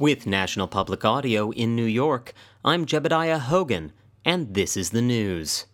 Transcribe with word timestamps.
With 0.00 0.28
National 0.28 0.68
Public 0.68 1.04
Audio 1.04 1.50
in 1.50 1.74
New 1.74 1.84
York, 1.84 2.32
I'm 2.64 2.86
Jebediah 2.86 3.40
Hogan, 3.40 3.92
and 4.24 4.54
this 4.54 4.76
is 4.76 4.90
the 4.90 5.02
news. 5.02 5.66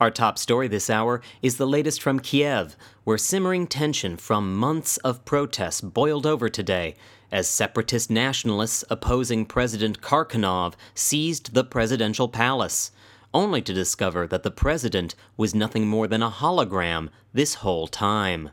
Our 0.00 0.12
top 0.12 0.38
story 0.38 0.68
this 0.68 0.88
hour 0.88 1.20
is 1.42 1.56
the 1.56 1.66
latest 1.66 2.00
from 2.00 2.20
Kiev, 2.20 2.76
where 3.02 3.18
simmering 3.18 3.66
tension 3.66 4.16
from 4.16 4.54
months 4.54 4.96
of 4.98 5.24
protests 5.24 5.80
boiled 5.80 6.24
over 6.24 6.48
today 6.48 6.94
as 7.32 7.48
separatist 7.48 8.10
nationalists 8.10 8.84
opposing 8.88 9.44
President 9.44 10.00
Kharkhinov 10.00 10.74
seized 10.94 11.52
the 11.52 11.64
presidential 11.64 12.28
palace, 12.28 12.92
only 13.34 13.60
to 13.62 13.74
discover 13.74 14.28
that 14.28 14.44
the 14.44 14.52
president 14.52 15.16
was 15.36 15.52
nothing 15.52 15.88
more 15.88 16.06
than 16.06 16.22
a 16.22 16.30
hologram 16.30 17.08
this 17.32 17.54
whole 17.54 17.88
time. 17.88 18.50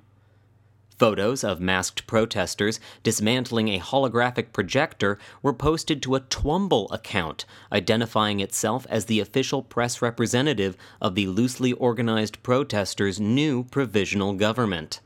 Photos 1.00 1.46
of 1.46 1.62
masked 1.62 2.06
protesters 2.08 2.78
dismantling 3.04 3.70
a 3.70 3.80
holographic 3.80 4.52
projector 4.52 5.18
were 5.42 5.54
posted 5.54 6.04
to 6.04 6.16
a 6.16 6.20
Twumble 6.20 6.92
account, 6.92 7.46
identifying 7.72 8.42
itself 8.42 8.86
as 8.90 9.06
the 9.06 9.22
official 9.22 9.64
press 9.64 10.02
representative 10.02 10.76
of 11.00 11.16
the 11.16 11.28
loosely 11.28 11.72
organized 11.72 12.44
protesters' 12.44 13.18
new 13.18 13.64
provisional 13.64 14.34
government. 14.34 15.00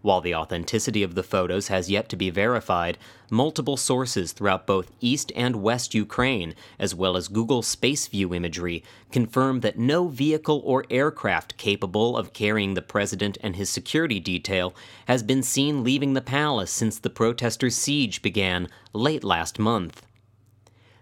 While 0.00 0.20
the 0.20 0.34
authenticity 0.34 1.02
of 1.02 1.14
the 1.14 1.22
photos 1.22 1.68
has 1.68 1.90
yet 1.90 2.08
to 2.10 2.16
be 2.16 2.30
verified, 2.30 2.98
multiple 3.30 3.76
sources 3.76 4.32
throughout 4.32 4.66
both 4.66 4.92
East 5.00 5.32
and 5.34 5.56
West 5.56 5.92
Ukraine, 5.94 6.54
as 6.78 6.94
well 6.94 7.16
as 7.16 7.28
Google 7.28 7.62
Space 7.62 8.06
View 8.06 8.32
imagery, 8.32 8.84
confirm 9.10 9.60
that 9.60 9.78
no 9.78 10.08
vehicle 10.08 10.62
or 10.64 10.84
aircraft 10.88 11.56
capable 11.56 12.16
of 12.16 12.32
carrying 12.32 12.74
the 12.74 12.82
president 12.82 13.38
and 13.42 13.56
his 13.56 13.70
security 13.70 14.20
detail 14.20 14.74
has 15.06 15.22
been 15.22 15.42
seen 15.42 15.82
leaving 15.82 16.14
the 16.14 16.20
palace 16.20 16.70
since 16.70 16.98
the 16.98 17.10
protesters' 17.10 17.76
siege 17.76 18.22
began 18.22 18.68
late 18.92 19.24
last 19.24 19.58
month. 19.58 20.07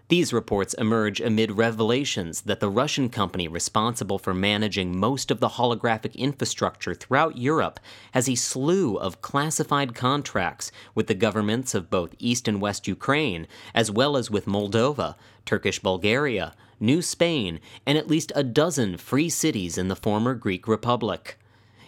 These 0.09 0.31
reports 0.31 0.73
emerge 0.75 1.19
amid 1.19 1.57
revelations 1.57 2.43
that 2.43 2.61
the 2.61 2.69
Russian 2.69 3.09
company 3.09 3.45
responsible 3.49 4.17
for 4.17 4.33
managing 4.33 4.97
most 4.97 5.31
of 5.31 5.41
the 5.41 5.49
holographic 5.49 6.15
infrastructure 6.15 6.95
throughout 6.95 7.37
Europe 7.37 7.77
has 8.13 8.29
a 8.29 8.35
slew 8.35 8.95
of 8.95 9.21
classified 9.21 9.93
contracts 9.95 10.71
with 10.95 11.07
the 11.07 11.13
governments 11.13 11.75
of 11.75 11.89
both 11.89 12.15
East 12.19 12.47
and 12.47 12.61
West 12.61 12.87
Ukraine, 12.87 13.47
as 13.75 13.91
well 13.91 14.15
as 14.15 14.31
with 14.31 14.45
Moldova, 14.45 15.15
Turkish 15.45 15.79
Bulgaria, 15.79 16.53
New 16.79 17.01
Spain, 17.01 17.59
and 17.85 17.97
at 17.97 18.07
least 18.07 18.31
a 18.33 18.45
dozen 18.45 18.95
free 18.95 19.29
cities 19.29 19.77
in 19.77 19.89
the 19.89 19.95
former 19.95 20.35
Greek 20.35 20.69
Republic. 20.69 21.37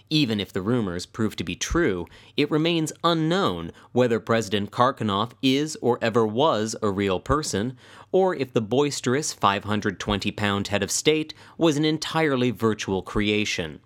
Even 0.10 0.40
if 0.40 0.52
the 0.52 0.62
rumors 0.62 1.06
prove 1.06 1.36
to 1.36 1.44
be 1.44 1.56
true, 1.56 2.08
it 2.36 2.50
remains 2.50 2.92
unknown 3.04 3.72
whether 3.92 4.20
President 4.20 4.72
Kharkhinov 4.72 5.34
is 5.42 5.78
or 5.82 6.00
ever 6.02 6.26
was 6.26 6.76
a 6.82 6.90
real 6.90 7.20
person, 7.20 7.78
or 8.12 8.34
if 8.34 8.52
the 8.52 8.62
boisterous 8.62 9.34
520 9.34 10.32
pound 10.32 10.70
head 10.70 10.82
of 10.82 10.90
state 10.90 11.36
was 11.58 11.78
an 11.78 11.86
entirely 11.86 12.50
virtual 12.50 13.04
creation. 13.04 13.82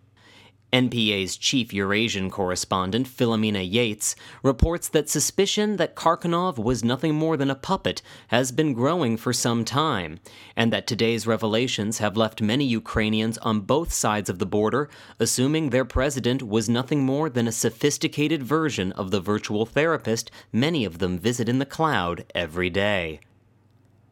NPA's 0.74 1.38
chief 1.38 1.72
Eurasian 1.72 2.32
correspondent, 2.32 3.08
Philomena 3.08 3.64
Yates, 3.64 4.16
reports 4.42 4.90
that 4.90 5.08
suspicion 5.08 5.78
that 5.78 5.96
Kharkhinov 5.96 6.58
was 6.58 6.84
nothing 6.84 7.14
more 7.14 7.38
than 7.38 7.52
a 7.52 7.56
puppet 7.56 8.02
has 8.30 8.52
been 8.52 8.74
growing 8.74 9.16
for 9.16 9.32
some 9.32 9.64
time, 9.64 10.20
and 10.56 10.74
that 10.74 10.88
today's 10.88 11.28
revelations 11.28 12.00
have 12.00 12.18
left 12.18 12.42
many 12.42 12.66
Ukrainians 12.66 13.38
on 13.38 13.62
both 13.62 13.94
sides 13.94 14.30
of 14.30 14.40
the 14.40 14.46
border 14.48 14.90
assuming 15.20 15.70
their 15.70 15.86
president 15.86 16.42
was 16.42 16.68
nothing 16.68 17.04
more 17.04 17.30
than 17.30 17.48
a 17.48 17.52
sophisticated 17.52 18.42
version 18.42 18.92
of 18.94 19.12
the 19.12 19.22
virtual 19.22 19.66
therapist 19.66 20.32
many 20.52 20.86
of 20.86 21.00
them 21.00 21.18
visit 21.20 21.48
in 21.48 21.60
the 21.60 21.66
cloud 21.66 22.26
every 22.34 22.70
day. 22.70 23.20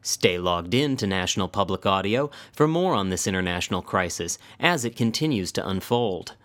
Stay 0.02 0.38
logged 0.38 0.74
in 0.74 0.98
to 0.98 1.06
National 1.06 1.48
Public 1.48 1.86
Audio 1.86 2.32
for 2.54 2.68
more 2.68 2.94
on 2.94 3.10
this 3.10 3.28
international 3.28 3.82
crisis 3.82 4.38
as 4.60 4.84
it 4.84 4.96
continues 4.96 5.52
to 5.52 5.68
unfold. 5.68 6.36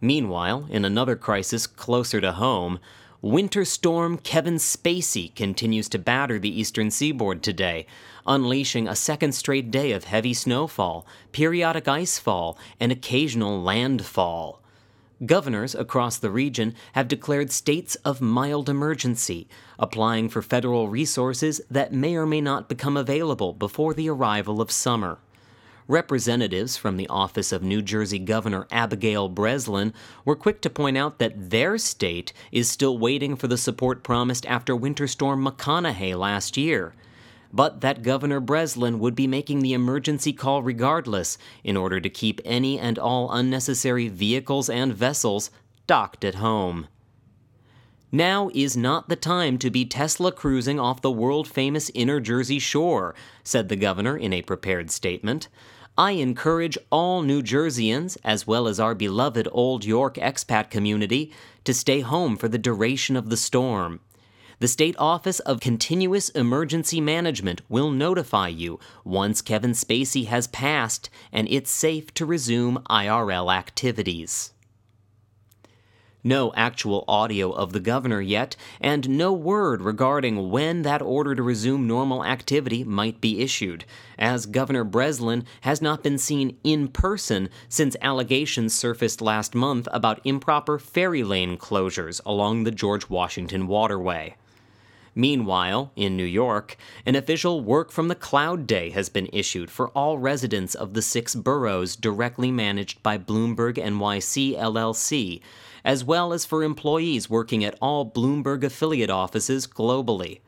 Meanwhile, 0.00 0.66
in 0.70 0.84
another 0.84 1.16
crisis 1.16 1.66
closer 1.66 2.20
to 2.20 2.32
home, 2.32 2.78
Winter 3.24 3.64
storm 3.64 4.18
Kevin 4.18 4.56
Spacey 4.56 5.34
continues 5.34 5.88
to 5.88 5.98
batter 5.98 6.38
the 6.38 6.60
eastern 6.60 6.90
seaboard 6.90 7.42
today, 7.42 7.86
unleashing 8.26 8.86
a 8.86 8.94
second 8.94 9.32
straight 9.32 9.70
day 9.70 9.92
of 9.92 10.04
heavy 10.04 10.34
snowfall, 10.34 11.06
periodic 11.32 11.84
icefall, 11.84 12.58
and 12.78 12.92
occasional 12.92 13.62
landfall. 13.62 14.60
Governors 15.24 15.74
across 15.74 16.18
the 16.18 16.30
region 16.30 16.74
have 16.92 17.08
declared 17.08 17.50
states 17.50 17.94
of 18.04 18.20
mild 18.20 18.68
emergency, 18.68 19.48
applying 19.78 20.28
for 20.28 20.42
federal 20.42 20.88
resources 20.88 21.62
that 21.70 21.94
may 21.94 22.16
or 22.16 22.26
may 22.26 22.42
not 22.42 22.68
become 22.68 22.98
available 22.98 23.54
before 23.54 23.94
the 23.94 24.10
arrival 24.10 24.60
of 24.60 24.70
summer. 24.70 25.18
Representatives 25.86 26.78
from 26.78 26.96
the 26.96 27.08
office 27.08 27.52
of 27.52 27.62
New 27.62 27.82
Jersey 27.82 28.18
Governor 28.18 28.66
Abigail 28.70 29.28
Breslin 29.28 29.92
were 30.24 30.34
quick 30.34 30.62
to 30.62 30.70
point 30.70 30.96
out 30.96 31.18
that 31.18 31.50
their 31.50 31.76
state 31.76 32.32
is 32.50 32.70
still 32.70 32.96
waiting 32.96 33.36
for 33.36 33.48
the 33.48 33.58
support 33.58 34.02
promised 34.02 34.46
after 34.46 34.74
Winter 34.74 35.06
Storm 35.06 35.44
McConaughey 35.44 36.18
last 36.18 36.56
year. 36.56 36.94
But 37.52 37.82
that 37.82 38.02
Governor 38.02 38.40
Breslin 38.40 38.98
would 38.98 39.14
be 39.14 39.26
making 39.26 39.60
the 39.60 39.74
emergency 39.74 40.32
call 40.32 40.62
regardless 40.62 41.36
in 41.62 41.76
order 41.76 42.00
to 42.00 42.08
keep 42.08 42.40
any 42.46 42.78
and 42.78 42.98
all 42.98 43.30
unnecessary 43.30 44.08
vehicles 44.08 44.70
and 44.70 44.94
vessels 44.94 45.50
docked 45.86 46.24
at 46.24 46.36
home. 46.36 46.88
Now 48.10 48.48
is 48.54 48.76
not 48.76 49.08
the 49.08 49.16
time 49.16 49.58
to 49.58 49.70
be 49.70 49.84
Tesla 49.84 50.30
cruising 50.30 50.78
off 50.78 51.02
the 51.02 51.10
world 51.10 51.48
famous 51.48 51.90
inner 51.94 52.20
Jersey 52.20 52.60
shore, 52.60 53.12
said 53.42 53.68
the 53.68 53.74
governor 53.74 54.16
in 54.16 54.32
a 54.32 54.40
prepared 54.40 54.92
statement. 54.92 55.48
I 55.96 56.12
encourage 56.12 56.76
all 56.90 57.22
New 57.22 57.40
Jerseyans, 57.40 58.16
as 58.24 58.48
well 58.48 58.66
as 58.66 58.80
our 58.80 58.96
beloved 58.96 59.46
Old 59.52 59.84
York 59.84 60.16
expat 60.16 60.68
community, 60.68 61.32
to 61.62 61.72
stay 61.72 62.00
home 62.00 62.36
for 62.36 62.48
the 62.48 62.58
duration 62.58 63.14
of 63.14 63.30
the 63.30 63.36
storm. 63.36 64.00
The 64.58 64.66
State 64.66 64.96
Office 64.98 65.38
of 65.40 65.60
Continuous 65.60 66.30
Emergency 66.30 67.00
Management 67.00 67.62
will 67.68 67.90
notify 67.90 68.48
you 68.48 68.80
once 69.04 69.40
Kevin 69.40 69.70
Spacey 69.70 70.26
has 70.26 70.48
passed 70.48 71.10
and 71.32 71.46
it's 71.48 71.70
safe 71.70 72.12
to 72.14 72.26
resume 72.26 72.82
IRL 72.90 73.54
activities. 73.54 74.52
No 76.26 76.54
actual 76.56 77.04
audio 77.06 77.50
of 77.52 77.74
the 77.74 77.80
governor 77.80 78.22
yet, 78.22 78.56
and 78.80 79.10
no 79.10 79.30
word 79.30 79.82
regarding 79.82 80.48
when 80.48 80.80
that 80.80 81.02
order 81.02 81.34
to 81.34 81.42
resume 81.42 81.86
normal 81.86 82.24
activity 82.24 82.82
might 82.82 83.20
be 83.20 83.42
issued, 83.42 83.84
as 84.18 84.46
Governor 84.46 84.84
Breslin 84.84 85.44
has 85.60 85.82
not 85.82 86.02
been 86.02 86.16
seen 86.16 86.56
in 86.64 86.88
person 86.88 87.50
since 87.68 87.94
allegations 88.00 88.72
surfaced 88.72 89.20
last 89.20 89.54
month 89.54 89.86
about 89.92 90.22
improper 90.24 90.78
ferry 90.78 91.22
lane 91.22 91.58
closures 91.58 92.22
along 92.24 92.64
the 92.64 92.70
George 92.70 93.10
Washington 93.10 93.66
Waterway. 93.66 94.34
Meanwhile, 95.14 95.92
in 95.94 96.16
New 96.16 96.24
York, 96.24 96.76
an 97.06 97.14
official 97.14 97.60
work 97.60 97.92
from 97.92 98.08
the 98.08 98.14
cloud 98.14 98.66
day 98.66 98.90
has 98.90 99.08
been 99.08 99.28
issued 99.32 99.70
for 99.70 99.88
all 99.90 100.18
residents 100.18 100.74
of 100.74 100.94
the 100.94 101.02
six 101.02 101.34
boroughs 101.34 101.94
directly 101.94 102.50
managed 102.50 103.02
by 103.02 103.18
Bloomberg 103.18 103.76
NYC 103.76 104.58
LLC, 104.58 105.40
as 105.84 106.02
well 106.02 106.32
as 106.32 106.44
for 106.44 106.64
employees 106.64 107.30
working 107.30 107.64
at 107.64 107.78
all 107.80 108.10
Bloomberg 108.10 108.64
affiliate 108.64 109.10
offices 109.10 109.66
globally. 109.68 110.40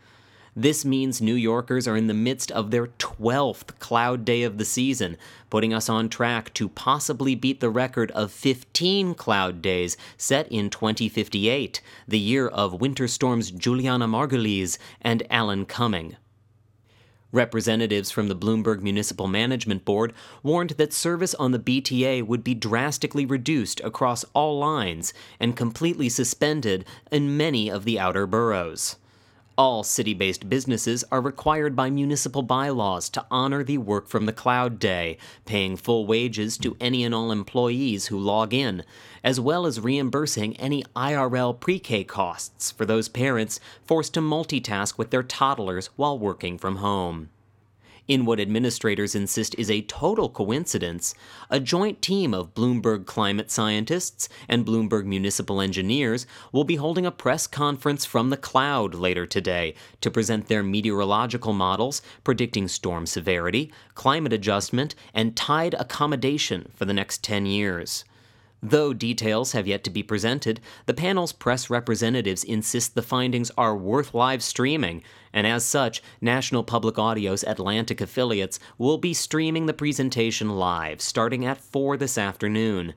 This 0.58 0.86
means 0.86 1.20
New 1.20 1.34
Yorkers 1.34 1.86
are 1.86 1.98
in 1.98 2.06
the 2.06 2.14
midst 2.14 2.50
of 2.50 2.70
their 2.70 2.86
12th 2.86 3.78
cloud 3.78 4.24
day 4.24 4.42
of 4.42 4.56
the 4.56 4.64
season, 4.64 5.18
putting 5.50 5.74
us 5.74 5.90
on 5.90 6.08
track 6.08 6.54
to 6.54 6.70
possibly 6.70 7.34
beat 7.34 7.60
the 7.60 7.68
record 7.68 8.10
of 8.12 8.32
15 8.32 9.12
cloud 9.16 9.60
days 9.60 9.98
set 10.16 10.50
in 10.50 10.70
2058, 10.70 11.82
the 12.08 12.18
year 12.18 12.48
of 12.48 12.80
winter 12.80 13.06
storms 13.06 13.50
Juliana 13.50 14.08
Margulies 14.08 14.78
and 15.02 15.24
Alan 15.28 15.66
Cumming. 15.66 16.16
Representatives 17.32 18.10
from 18.10 18.28
the 18.28 18.36
Bloomberg 18.36 18.80
Municipal 18.80 19.28
Management 19.28 19.84
Board 19.84 20.14
warned 20.42 20.70
that 20.70 20.94
service 20.94 21.34
on 21.34 21.52
the 21.52 21.58
BTA 21.58 22.26
would 22.26 22.42
be 22.42 22.54
drastically 22.54 23.26
reduced 23.26 23.80
across 23.80 24.24
all 24.32 24.58
lines 24.58 25.12
and 25.38 25.54
completely 25.54 26.08
suspended 26.08 26.86
in 27.12 27.36
many 27.36 27.68
of 27.68 27.84
the 27.84 28.00
outer 28.00 28.26
boroughs. 28.26 28.96
All 29.58 29.82
city 29.82 30.12
based 30.12 30.50
businesses 30.50 31.02
are 31.10 31.22
required 31.22 31.74
by 31.74 31.88
municipal 31.88 32.42
bylaws 32.42 33.08
to 33.08 33.24
honor 33.30 33.64
the 33.64 33.78
Work 33.78 34.06
from 34.06 34.26
the 34.26 34.32
Cloud 34.34 34.78
Day, 34.78 35.16
paying 35.46 35.78
full 35.78 36.04
wages 36.04 36.58
to 36.58 36.76
any 36.78 37.02
and 37.04 37.14
all 37.14 37.32
employees 37.32 38.08
who 38.08 38.18
log 38.18 38.52
in, 38.52 38.84
as 39.24 39.40
well 39.40 39.64
as 39.64 39.80
reimbursing 39.80 40.58
any 40.58 40.84
IRL 40.94 41.58
pre 41.58 41.78
K 41.78 42.04
costs 42.04 42.70
for 42.70 42.84
those 42.84 43.08
parents 43.08 43.58
forced 43.82 44.12
to 44.12 44.20
multitask 44.20 44.98
with 44.98 45.10
their 45.10 45.22
toddlers 45.22 45.86
while 45.96 46.18
working 46.18 46.58
from 46.58 46.76
home. 46.76 47.30
In 48.08 48.24
what 48.24 48.38
administrators 48.38 49.16
insist 49.16 49.56
is 49.58 49.68
a 49.68 49.82
total 49.82 50.28
coincidence, 50.28 51.12
a 51.50 51.58
joint 51.58 52.00
team 52.00 52.34
of 52.34 52.54
Bloomberg 52.54 53.04
climate 53.04 53.50
scientists 53.50 54.28
and 54.48 54.64
Bloomberg 54.64 55.06
municipal 55.06 55.60
engineers 55.60 56.24
will 56.52 56.62
be 56.62 56.76
holding 56.76 57.04
a 57.04 57.10
press 57.10 57.48
conference 57.48 58.04
from 58.04 58.30
the 58.30 58.36
cloud 58.36 58.94
later 58.94 59.26
today 59.26 59.74
to 60.02 60.10
present 60.10 60.46
their 60.46 60.62
meteorological 60.62 61.52
models 61.52 62.00
predicting 62.22 62.68
storm 62.68 63.06
severity, 63.06 63.72
climate 63.96 64.32
adjustment, 64.32 64.94
and 65.12 65.36
tide 65.36 65.74
accommodation 65.74 66.70
for 66.76 66.84
the 66.84 66.94
next 66.94 67.24
10 67.24 67.44
years. 67.46 68.04
Though 68.62 68.94
details 68.94 69.52
have 69.52 69.66
yet 69.66 69.84
to 69.84 69.90
be 69.90 70.02
presented, 70.02 70.60
the 70.86 70.94
panel's 70.94 71.32
press 71.32 71.68
representatives 71.68 72.42
insist 72.42 72.94
the 72.94 73.02
findings 73.02 73.50
are 73.56 73.76
worth 73.76 74.14
live 74.14 74.42
streaming, 74.42 75.02
and 75.32 75.46
as 75.46 75.64
such, 75.64 76.02
National 76.20 76.64
Public 76.64 76.98
Audio's 76.98 77.44
Atlantic 77.44 78.00
affiliates 78.00 78.58
will 78.78 78.98
be 78.98 79.12
streaming 79.12 79.66
the 79.66 79.74
presentation 79.74 80.56
live 80.56 81.00
starting 81.00 81.44
at 81.44 81.60
4 81.60 81.96
this 81.98 82.16
afternoon. 82.16 82.94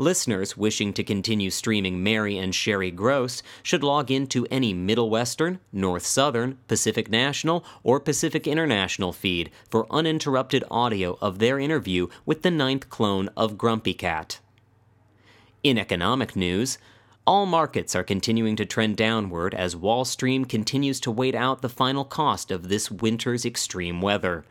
Listeners 0.00 0.56
wishing 0.56 0.92
to 0.92 1.02
continue 1.02 1.50
streaming 1.50 2.04
Mary 2.04 2.38
and 2.38 2.54
Sherry 2.54 2.92
Gross 2.92 3.42
should 3.64 3.82
log 3.82 4.12
into 4.12 4.46
any 4.48 4.72
Middle 4.72 5.10
Western, 5.10 5.58
North 5.72 6.06
Southern, 6.06 6.58
Pacific 6.68 7.10
National, 7.10 7.64
or 7.82 7.98
Pacific 7.98 8.46
International 8.46 9.12
feed 9.12 9.50
for 9.68 9.92
uninterrupted 9.92 10.62
audio 10.70 11.18
of 11.20 11.40
their 11.40 11.58
interview 11.58 12.06
with 12.24 12.42
the 12.42 12.50
ninth 12.52 12.88
clone 12.90 13.28
of 13.36 13.58
Grumpy 13.58 13.94
Cat. 13.94 14.38
In 15.64 15.76
economic 15.76 16.36
news, 16.36 16.78
all 17.26 17.44
markets 17.44 17.96
are 17.96 18.04
continuing 18.04 18.54
to 18.56 18.64
trend 18.64 18.96
downward 18.96 19.54
as 19.54 19.74
Wall 19.74 20.04
Street 20.04 20.48
continues 20.48 21.00
to 21.00 21.10
wait 21.10 21.34
out 21.34 21.62
the 21.62 21.68
final 21.68 22.04
cost 22.04 22.52
of 22.52 22.68
this 22.68 22.92
winter's 22.92 23.44
extreme 23.44 24.00
weather. 24.00 24.44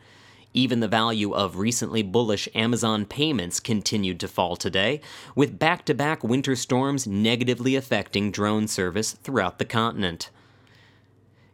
Even 0.52 0.80
the 0.80 0.88
value 0.88 1.32
of 1.32 1.56
recently 1.56 2.02
bullish 2.02 2.46
Amazon 2.54 3.06
payments 3.06 3.58
continued 3.58 4.20
to 4.20 4.28
fall 4.28 4.54
today, 4.54 5.00
with 5.34 5.58
back 5.58 5.86
to 5.86 5.94
back 5.94 6.22
winter 6.22 6.54
storms 6.54 7.06
negatively 7.06 7.74
affecting 7.74 8.30
drone 8.30 8.68
service 8.68 9.12
throughout 9.12 9.58
the 9.58 9.64
continent. 9.64 10.28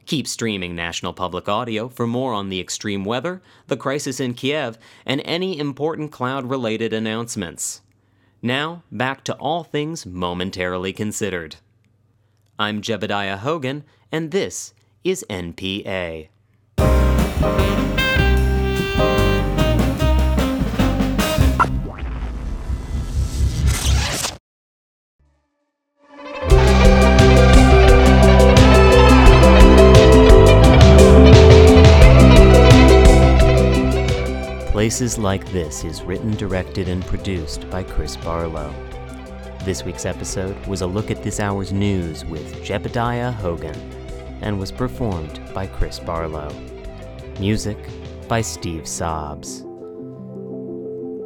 Keep 0.06 0.26
streaming 0.26 0.74
National 0.74 1.12
Public 1.12 1.48
Audio 1.48 1.88
for 1.88 2.08
more 2.08 2.32
on 2.34 2.48
the 2.48 2.60
extreme 2.60 3.04
weather, 3.04 3.40
the 3.68 3.76
crisis 3.76 4.18
in 4.18 4.34
Kiev, 4.34 4.78
and 5.06 5.22
any 5.24 5.58
important 5.58 6.10
cloud 6.10 6.50
related 6.50 6.92
announcements. 6.92 7.80
Now, 8.44 8.82
back 8.92 9.24
to 9.24 9.34
all 9.36 9.64
things 9.64 10.04
momentarily 10.04 10.92
considered. 10.92 11.56
I'm 12.58 12.82
Jebediah 12.82 13.38
Hogan, 13.38 13.84
and 14.12 14.32
this 14.32 14.74
is 15.02 15.24
NPA. 15.30 16.28
Places 34.84 35.16
Like 35.16 35.50
This 35.50 35.82
is 35.82 36.02
written, 36.02 36.32
directed, 36.36 36.88
and 36.90 37.02
produced 37.06 37.70
by 37.70 37.82
Chris 37.82 38.18
Barlow. 38.18 38.70
This 39.64 39.82
week's 39.82 40.04
episode 40.04 40.54
was 40.66 40.82
a 40.82 40.86
look 40.86 41.10
at 41.10 41.22
this 41.22 41.40
hour's 41.40 41.72
news 41.72 42.22
with 42.26 42.62
Jebediah 42.62 43.32
Hogan 43.32 43.74
and 44.42 44.60
was 44.60 44.70
performed 44.70 45.40
by 45.54 45.68
Chris 45.68 45.98
Barlow. 45.98 46.54
Music 47.40 47.78
by 48.28 48.42
Steve 48.42 48.86
Sobs. 48.86 49.62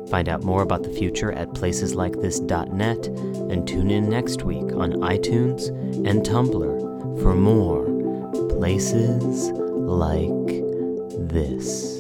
Find 0.09 0.29
out 0.29 0.45
more 0.45 0.63
about 0.63 0.85
the 0.85 0.95
future 0.97 1.33
at 1.33 1.49
placeslikethis.net 1.49 3.07
and 3.09 3.67
tune 3.67 3.91
in 3.91 4.09
next 4.09 4.45
week 4.45 4.73
on 4.73 4.93
iTunes 5.01 5.67
and 6.07 6.25
Tumblr 6.25 7.21
for 7.21 7.35
more 7.35 7.87
Places 8.51 9.51
Like 9.51 10.47
This. 11.29 11.99